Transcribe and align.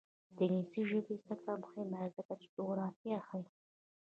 د 0.35 0.39
انګلیسي 0.47 0.81
ژبې 0.89 1.13
زده 1.21 1.35
کړه 1.45 1.53
مهمه 1.63 1.99
ده 2.13 2.15
ځکه 2.17 2.33
چې 2.41 2.47
جغرافیه 2.55 3.19
ښيي. 3.27 3.45